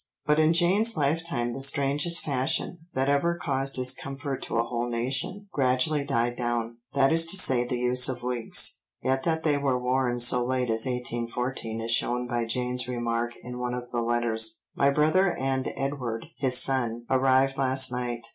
[0.25, 5.47] But in Jane's lifetime the strangest fashion, that ever caused discomfort to a whole nation,
[5.53, 8.79] gradually died down, that is to say the use of wigs.
[9.03, 13.59] Yet that they were worn so late as 1814 is shown by Jane's remark in
[13.59, 14.61] one of the letters.
[14.75, 18.25] "My brother and Edward (his son) arrived last night.